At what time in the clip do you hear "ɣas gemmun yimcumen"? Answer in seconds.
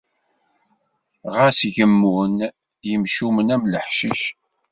1.35-3.53